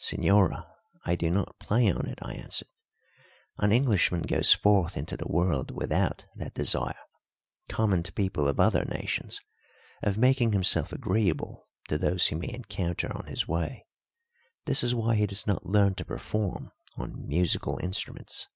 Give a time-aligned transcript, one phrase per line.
[0.00, 0.66] "Señora,
[1.04, 2.66] I do not play on it," I answered.
[3.58, 6.98] "An Englishman goes forth into the world without that desire,
[7.68, 9.40] common to people of other nations,
[10.02, 13.86] of making himself agreeable to those he may encounter on his way;
[14.64, 18.48] this is why he does not learn to perform on musical instruments."